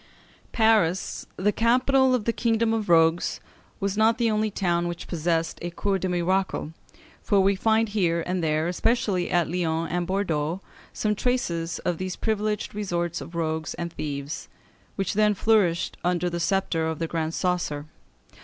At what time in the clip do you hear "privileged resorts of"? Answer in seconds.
12.15-13.35